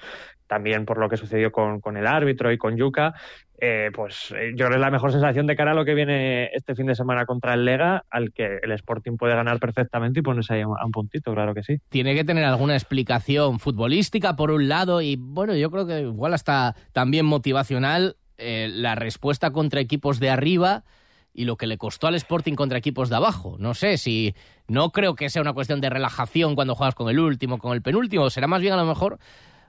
[0.49, 3.13] también por lo que sucedió con, con el árbitro y con Yuca,
[3.62, 5.93] eh, pues eh, yo creo que es la mejor sensación de cara a lo que
[5.93, 10.19] viene este fin de semana contra el Lega, al que el Sporting puede ganar perfectamente
[10.19, 11.77] y ponerse ahí a un puntito, claro que sí.
[11.89, 16.33] Tiene que tener alguna explicación futbolística por un lado y bueno, yo creo que igual
[16.33, 20.83] hasta también motivacional eh, la respuesta contra equipos de arriba
[21.31, 23.55] y lo que le costó al Sporting contra equipos de abajo.
[23.59, 24.33] No sé si
[24.67, 27.83] no creo que sea una cuestión de relajación cuando juegas con el último, con el
[27.83, 29.19] penúltimo, será más bien a lo mejor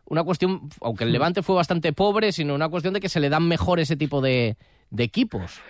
[0.06, 3.28] una cuestión, aunque el Levante fue bastante pobre, sino una cuestión de que se le
[3.28, 4.56] dan mejor ese tipo de,
[4.90, 5.60] de equipos.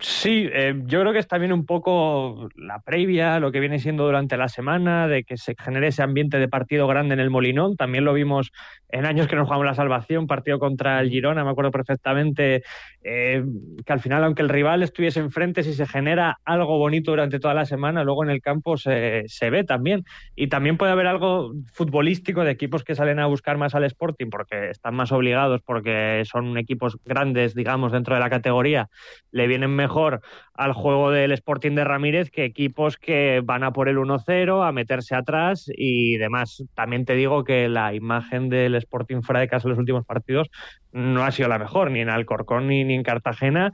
[0.00, 4.04] Sí, eh, yo creo que es también un poco la previa, lo que viene siendo
[4.04, 7.76] durante la semana, de que se genere ese ambiente de partido grande en el Molinón.
[7.76, 8.50] También lo vimos
[8.88, 12.64] en años que nos jugamos la salvación, partido contra el Girona, me acuerdo perfectamente,
[13.04, 13.44] eh,
[13.84, 17.52] que al final, aunque el rival estuviese enfrente, si se genera algo bonito durante toda
[17.52, 20.04] la semana, luego en el campo se, se ve también.
[20.34, 24.30] Y también puede haber algo futbolístico de equipos que salen a buscar más al Sporting
[24.30, 28.88] porque están más obligados, porque son equipos grandes, digamos, dentro de la categoría,
[29.30, 30.22] le vienen mejor
[30.54, 34.72] al juego del Sporting de Ramírez que equipos que van a por el 1-0, a
[34.72, 36.64] meterse atrás y demás.
[36.74, 40.48] También te digo que la imagen del Sporting fuera de casa en los últimos partidos
[40.94, 43.72] no ha sido la mejor, ni en Alcorcón ni, en Cartagena.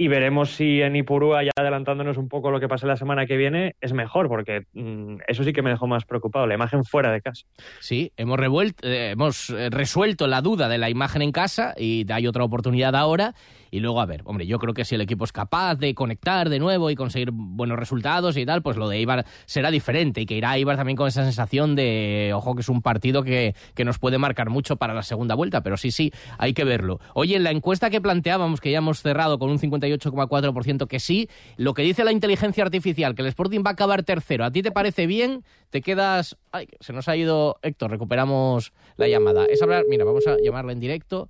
[0.00, 3.36] Y veremos si en Ipurúa, ya adelantándonos un poco lo que pase la semana que
[3.36, 7.10] viene, es mejor, porque mm, eso sí que me dejó más preocupado, la imagen fuera
[7.10, 7.46] de casa.
[7.80, 12.06] Sí, hemos, revuelto, eh, hemos eh, resuelto la duda de la imagen en casa y
[12.12, 13.34] hay otra oportunidad ahora.
[13.70, 16.48] Y luego, a ver, hombre, yo creo que si el equipo es capaz de conectar
[16.48, 20.26] de nuevo y conseguir buenos resultados y tal, pues lo de Ibar será diferente y
[20.26, 23.84] que irá Ibar también con esa sensación de, ojo, que es un partido que, que
[23.84, 27.00] nos puede marcar mucho para la segunda vuelta, pero sí, sí, hay que verlo.
[27.14, 31.28] Oye, en la encuesta que planteábamos, que ya hemos cerrado con un 58,4% que sí,
[31.56, 34.62] lo que dice la inteligencia artificial, que el Sporting va a acabar tercero, ¿a ti
[34.62, 35.44] te parece bien?
[35.70, 36.36] ¿Te quedas...?
[36.50, 39.44] Ay, se nos ha ido Héctor, recuperamos la llamada.
[39.46, 41.28] Es hablar, mira, vamos a llamarla en directo.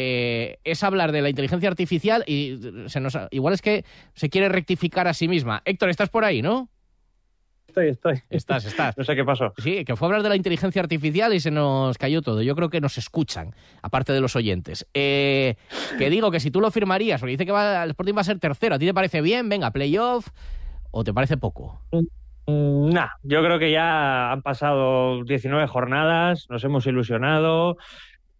[0.00, 3.84] Eh, es hablar de la inteligencia artificial y se nos, igual es que
[4.14, 5.60] se quiere rectificar a sí misma.
[5.64, 6.68] Héctor, estás por ahí, ¿no?
[7.66, 8.22] Estoy, estoy.
[8.30, 8.96] Estás, estás.
[8.98, 9.52] no sé qué pasó.
[9.58, 12.42] Sí, que fue a hablar de la inteligencia artificial y se nos cayó todo.
[12.42, 14.86] Yo creo que nos escuchan, aparte de los oyentes.
[14.94, 15.56] Eh,
[15.98, 18.24] que digo que si tú lo firmarías, porque dice que va, el Sporting va a
[18.24, 19.48] ser tercero, ¿a ti te parece bien?
[19.48, 20.28] Venga, playoff,
[20.92, 21.80] ¿o te parece poco?
[21.90, 22.06] Mm,
[22.48, 27.76] Nah, yo creo que ya han pasado 19 jornadas, nos hemos ilusionado.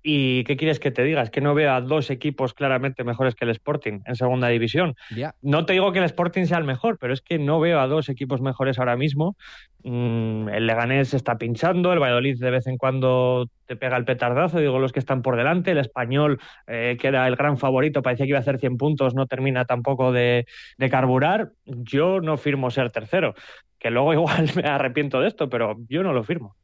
[0.02, 1.22] ¿Y qué quieres que te diga?
[1.22, 4.94] Es que no veo a dos equipos claramente mejores que el Sporting en segunda división.
[5.42, 7.88] No te digo que el Sporting sea el mejor, pero es que no veo a
[7.88, 9.36] dos equipos mejores ahora mismo.
[9.82, 14.58] Mm, el Leganés está pinchando, el Valladolid de vez en cuando te pega el petardazo,
[14.58, 18.26] digo los que están por delante, el Español, eh, que era el gran favorito, parecía
[18.26, 20.46] que iba a hacer 100 puntos, no termina tampoco de,
[20.78, 21.50] de carburar.
[21.64, 23.34] Yo no firmo ser tercero,
[23.78, 26.56] que luego igual me arrepiento de esto, pero yo no lo firmo.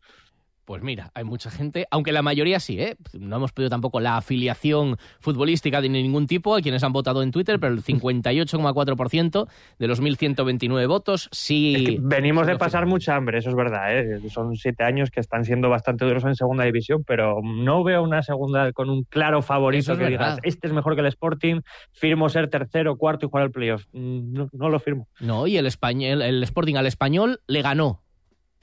[0.64, 2.96] Pues mira, hay mucha gente, aunque la mayoría sí, ¿eh?
[3.12, 7.31] No hemos pedido tampoco la afiliación futbolística de ningún tipo a quienes han votado en
[7.31, 9.46] Twitter, pero el 58,4%
[9.79, 11.74] de los 1.129 votos sí...
[11.74, 14.20] Es que venimos de pasar mucha hambre, eso es verdad, ¿eh?
[14.31, 18.22] Son siete años que están siendo bastante duros en segunda división, pero no veo una
[18.22, 21.61] segunda con un claro favorito es que digas, este es mejor que el Sporting,
[21.92, 23.85] firmo ser tercero, cuarto y jugar el playoff.
[23.92, 25.09] Mm, No, no lo firmo.
[25.20, 28.03] No, y el, español, el Sporting al español le ganó.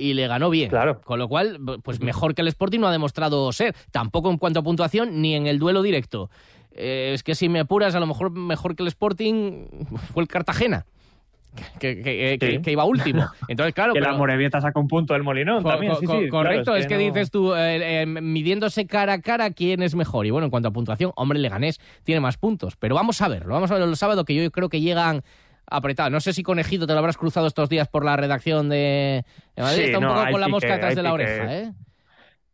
[0.01, 0.69] Y le ganó bien.
[0.69, 0.99] Claro.
[1.01, 3.75] Con lo cual, pues mejor que el Sporting no ha demostrado ser.
[3.91, 6.29] Tampoco en cuanto a puntuación ni en el duelo directo.
[6.73, 9.67] Eh, es que si me apuras, a lo mejor mejor que el Sporting
[10.13, 10.85] fue el Cartagena.
[11.79, 12.61] Que, que- que- Sí.
[12.61, 13.25] que iba último.
[13.49, 13.91] Entonces, claro.
[13.93, 16.29] que pero- la Morevieta saca un punto del Molinón Co- también, co- sí, co- sí,
[16.29, 19.93] claro, correcto, es que, no- dices tú, eh, eh, midiéndose cara a cara quién es
[19.93, 20.25] mejor.
[20.25, 22.77] Y bueno, en cuanto a puntuación, hombre, Leganés tiene más puntos.
[22.77, 25.23] Pero vamos a verlo, vamos a verlo el sábado, que yo creo que llegan
[25.71, 26.11] apretados.
[26.11, 29.23] No sé si Conejito te lo habrás cruzado estos días por la redacción de,
[29.55, 29.77] de Madrid.
[29.77, 31.23] Sí, Está un no, poco hay con la pique, mosca detrás hay de la pique.
[31.23, 31.71] oreja, ¿eh?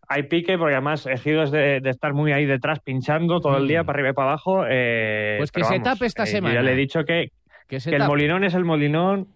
[0.10, 3.68] Hay pique porque además Ejido es de, de estar muy ahí detrás pinchando todo el
[3.68, 4.64] día para arriba y para abajo.
[4.70, 5.40] eh, Mm.
[5.40, 6.56] Pues que se vamos, tape esta eh, semana.
[6.56, 7.32] ya le he dicho que,
[7.68, 8.04] Que el.
[8.06, 9.28] Molinón es el Molinón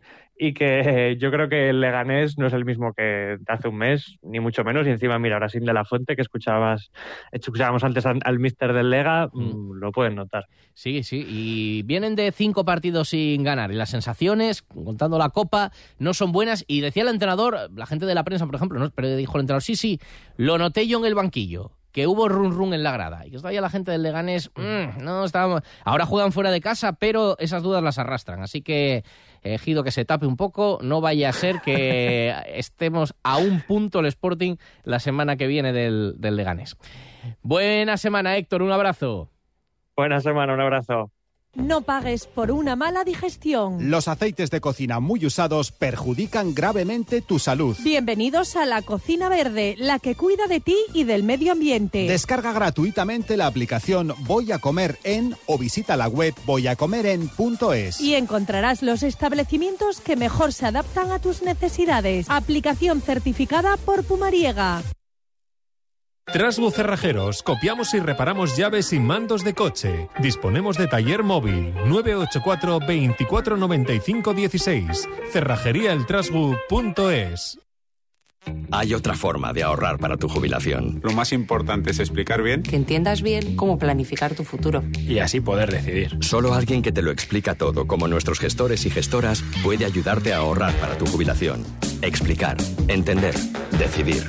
[0.43, 3.77] y que eh, yo creo que el Leganés no es el mismo que hace un
[3.77, 4.87] mes, ni mucho menos.
[4.87, 6.89] Y encima, mira, ahora sin de la fuente que escuchabas,
[7.31, 10.47] escuchábamos antes al, al mister del Lega, mm, lo pueden notar.
[10.73, 15.71] Sí, sí, y vienen de cinco partidos sin ganar y las sensaciones, contando la copa,
[15.99, 16.65] no son buenas.
[16.67, 18.89] Y decía el entrenador, la gente de la prensa, por ejemplo, ¿no?
[18.89, 19.99] pero dijo el entrenador, sí, sí,
[20.37, 23.25] lo noté yo en el banquillo, que hubo run run en la grada.
[23.25, 25.61] Y que ya la gente del Leganés, mm, no estábamos...
[25.83, 28.41] Ahora juegan fuera de casa, pero esas dudas las arrastran.
[28.41, 29.03] Así que,
[29.41, 33.61] eh, Gido, que se tape un poco, no vaya a ser que estemos a un
[33.61, 36.77] punto el Sporting la semana que viene del, del Leganés.
[37.41, 39.29] Buena semana, Héctor, un abrazo.
[39.95, 41.11] Buena semana, un abrazo.
[41.53, 43.89] No pagues por una mala digestión.
[43.91, 47.75] Los aceites de cocina muy usados perjudican gravemente tu salud.
[47.83, 52.07] Bienvenidos a la Cocina Verde, la que cuida de ti y del medio ambiente.
[52.07, 57.99] Descarga gratuitamente la aplicación Voy a comer en o visita la web voyacomeren.es.
[57.99, 62.27] Y encontrarás los establecimientos que mejor se adaptan a tus necesidades.
[62.29, 64.83] Aplicación certificada por Pumariega.
[66.31, 70.07] Trasbu Cerrajeros, copiamos y reparamos llaves y mandos de coche.
[70.19, 75.09] Disponemos de taller móvil 984 24 95 16.
[75.33, 77.59] Cerrajeríaeltrasbu.es.
[78.71, 81.01] Hay otra forma de ahorrar para tu jubilación.
[81.03, 82.63] Lo más importante es explicar bien.
[82.63, 84.83] Que entiendas bien cómo planificar tu futuro.
[84.97, 86.17] Y así poder decidir.
[86.21, 90.37] Solo alguien que te lo explica todo, como nuestros gestores y gestoras, puede ayudarte a
[90.37, 91.65] ahorrar para tu jubilación.
[92.01, 92.55] Explicar,
[92.87, 93.35] entender,
[93.77, 94.23] decidir.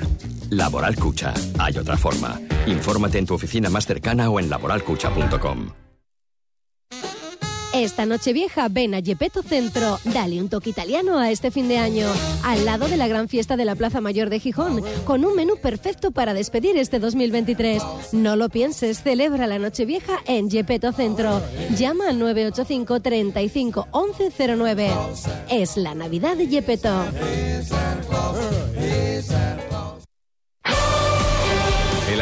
[0.53, 1.33] Laboral Cucha.
[1.59, 2.39] Hay otra forma.
[2.67, 5.71] Infórmate en tu oficina más cercana o en laboralcucha.com.
[7.75, 9.99] Esta noche vieja ven a Gepetto Centro.
[10.05, 12.07] Dale un toque italiano a este fin de año.
[12.45, 15.57] Al lado de la gran fiesta de la Plaza Mayor de Gijón, con un menú
[15.57, 17.83] perfecto para despedir este 2023.
[18.13, 21.41] No lo pienses, celebra la noche vieja en Gepetto Centro.
[21.79, 24.91] Llama al 985 35 1109.
[25.49, 27.05] Es la Navidad de Gepetto.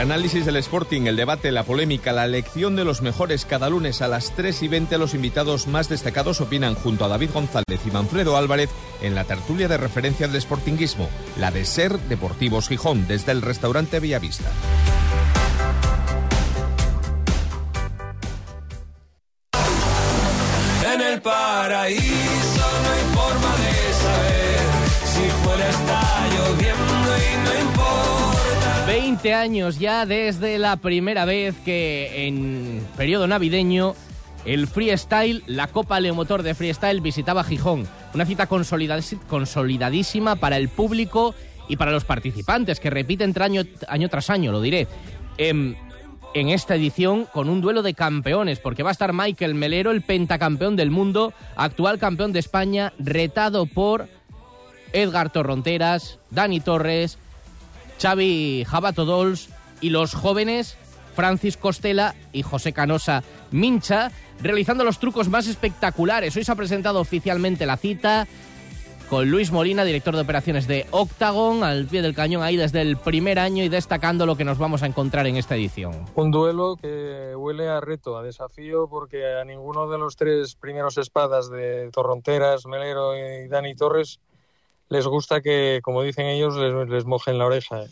[0.01, 4.09] Análisis del Sporting, el debate, la polémica, la elección de los mejores cada lunes a
[4.09, 8.39] las 3 y 20 los invitados más destacados opinan junto a David González y Manfredo
[8.39, 8.71] Álvarez
[9.03, 14.01] en la tertulia de referencia del Sportinguismo, la de Ser Deportivos Gijón, desde el restaurante
[14.01, 14.51] Villavista.
[20.95, 22.20] En el paraíso
[28.91, 33.95] 20 años ya desde la primera vez que en periodo navideño
[34.45, 37.87] el freestyle, la Copa Leomotor de Freestyle visitaba Gijón.
[38.15, 41.37] Una cita consolidadísima para el público
[41.69, 44.89] y para los participantes, que repiten año, año tras año, lo diré.
[45.39, 45.77] En,
[46.35, 50.03] en esta edición con un duelo de campeones, porque va a estar Michael Melero, el
[50.03, 54.09] pentacampeón del mundo, actual campeón de España, retado por
[54.93, 57.19] Edgar Torronteras, Dani Torres,
[58.01, 60.77] Xavi Jabatodols y los jóvenes
[61.15, 66.37] Francis Costela y José Canosa Mincha, realizando los trucos más espectaculares.
[66.37, 68.27] Hoy se ha presentado oficialmente la cita
[69.11, 72.97] con Luis Molina, director de operaciones de Octagon, al pie del cañón ahí desde el
[72.97, 76.07] primer año y destacando lo que nos vamos a encontrar en esta edición.
[76.15, 80.97] Un duelo que huele a reto, a desafío, porque a ninguno de los tres primeros
[80.97, 84.21] espadas de Torronteras, Melero y Dani Torres
[84.91, 87.85] les gusta que, como dicen ellos, les, les mojen la oreja.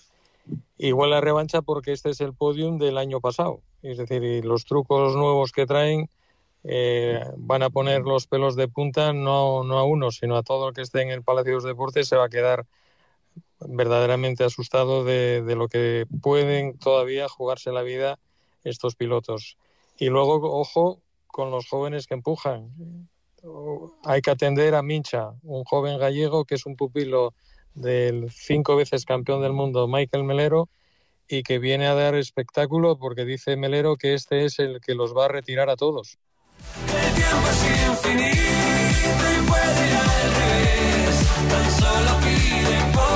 [0.76, 3.60] Igual la revancha porque este es el podium del año pasado.
[3.82, 6.10] Es decir, y los trucos nuevos que traen
[6.64, 10.68] eh, van a poner los pelos de punta no, no a uno, sino a todo
[10.68, 12.66] el que esté en el Palacio de los Deportes se va a quedar
[13.60, 18.18] verdaderamente asustado de lo que pueden todavía jugarse la vida
[18.64, 19.56] estos pilotos.
[19.98, 22.70] Y luego, ojo, con los jóvenes que empujan.
[24.04, 27.34] Hay que atender a Mincha, un joven gallego que es un pupilo
[27.74, 30.68] del cinco veces campeón del mundo Michael Melero
[31.28, 35.16] y que viene a dar espectáculo porque dice Melero que este es el que los
[35.16, 36.18] va a retirar a todos.
[36.86, 38.38] El tiempo es infinito
[39.34, 40.38] y puede ir al.
[41.48, 43.07] Tan solo pide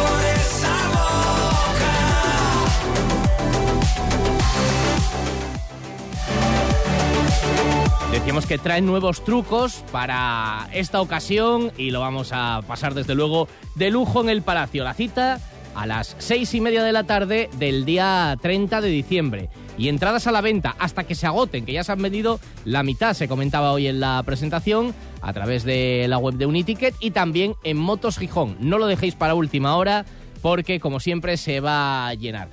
[8.10, 13.48] Decíamos que traen nuevos trucos para esta ocasión y lo vamos a pasar desde luego
[13.74, 14.84] de lujo en el Palacio.
[14.84, 15.40] La cita
[15.74, 19.48] a las seis y media de la tarde del día 30 de diciembre.
[19.78, 22.82] Y entradas a la venta hasta que se agoten, que ya se han vendido la
[22.82, 27.12] mitad, se comentaba hoy en la presentación, a través de la web de Uniticket y
[27.12, 28.56] también en Motos Gijón.
[28.60, 30.04] No lo dejéis para última hora
[30.42, 32.48] porque, como siempre, se va a llenar.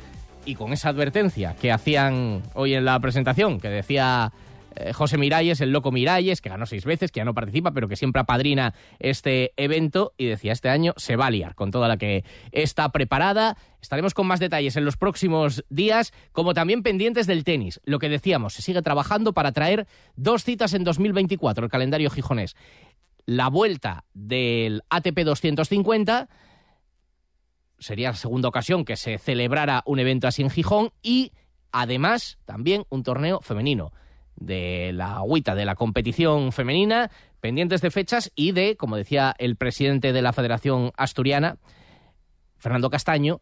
[0.45, 4.31] Y con esa advertencia que hacían hoy en la presentación, que decía
[4.75, 7.87] eh, José Miralles, el loco Miralles, que ganó seis veces, que ya no participa, pero
[7.87, 11.87] que siempre apadrina este evento y decía, este año se va a liar con toda
[11.87, 13.57] la que está preparada.
[13.81, 17.79] Estaremos con más detalles en los próximos días, como también pendientes del tenis.
[17.85, 22.55] Lo que decíamos, se sigue trabajando para traer dos citas en 2024, el calendario gijonés.
[23.25, 26.29] La vuelta del ATP 250
[27.79, 31.31] sería la segunda ocasión que se celebrara un evento así en Gijón y
[31.71, 33.93] además también un torneo femenino
[34.39, 37.11] de la agüita de la competición femenina,
[37.41, 41.57] pendientes de fechas y de, como decía el presidente de la Federación Asturiana,
[42.57, 43.41] Fernando Castaño,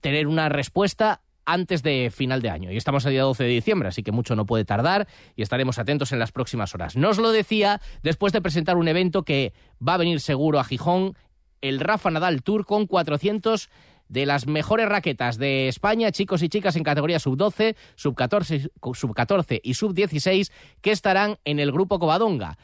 [0.00, 2.72] tener una respuesta antes de final de año.
[2.72, 5.78] Y estamos a día 12 de diciembre, así que mucho no puede tardar y estaremos
[5.78, 6.96] atentos en las próximas horas.
[6.96, 9.52] Nos lo decía después de presentar un evento que
[9.86, 11.16] va a venir seguro a Gijón,
[11.60, 13.68] el Rafa Nadal Tour con 400
[14.08, 19.60] de las mejores raquetas de España, chicos y chicas en categoría sub-12, sub-14 sub -14
[19.62, 20.50] y sub-16,
[20.80, 22.58] que estarán en el grupo Covadonga.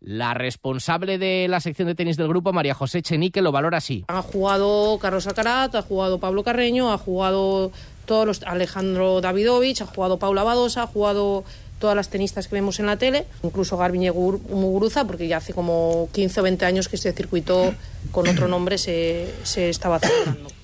[0.00, 4.04] La responsable de la sección de tenis del grupo, María José Chenique, lo valora así.
[4.08, 7.72] Ha jugado Carlos Alcaraz, ha jugado Pablo Carreño, ha jugado
[8.04, 11.44] todos los Alejandro Davidovich, ha jugado Paula Badosa, ha jugado
[11.78, 16.08] todas las tenistas que vemos en la tele, incluso Garbiñe Muguruza, porque ya hace como
[16.12, 17.74] 15 o 20 años que este circuito
[18.12, 20.55] con otro nombre se, se estaba celebrando.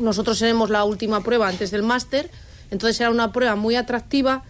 [0.00, 2.30] Nosotros tenemos la última prueba antes del máster,
[2.70, 4.42] entonces será una prueba muy atractiva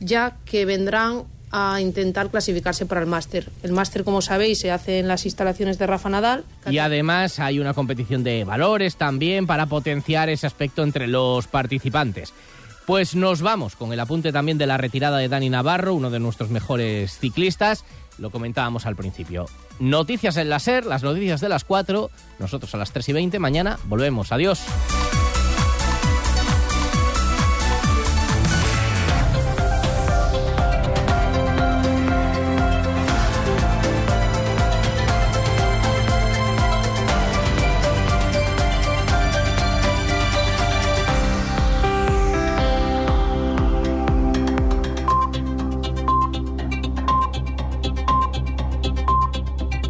[0.00, 3.50] ya que vendrán a intentar clasificarse para el máster.
[3.62, 6.44] El máster, como sabéis, se hace en las instalaciones de Rafa Nadal.
[6.68, 12.32] Y además hay una competición de valores también para potenciar ese aspecto entre los participantes.
[12.86, 16.18] Pues nos vamos con el apunte también de la retirada de Dani Navarro, uno de
[16.18, 17.84] nuestros mejores ciclistas.
[18.18, 19.46] Lo comentábamos al principio.
[19.78, 22.10] Noticias en la SER, las noticias de las 4.
[22.38, 23.38] Nosotros a las 3 y 20.
[23.38, 24.32] Mañana volvemos.
[24.32, 24.62] Adiós.